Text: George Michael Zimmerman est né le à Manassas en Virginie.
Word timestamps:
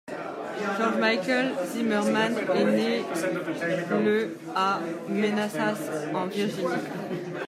George 0.79 0.97
Michael 0.97 1.51
Zimmerman 1.67 2.33
est 2.55 2.65
né 2.65 3.03
le 4.03 4.35
à 4.55 4.79
Manassas 5.07 5.79
en 6.15 6.25
Virginie. 6.25 6.65